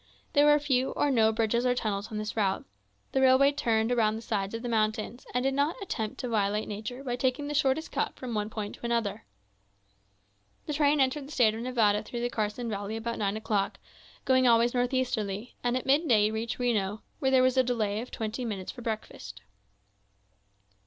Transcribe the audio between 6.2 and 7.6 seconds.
to violate nature by taking the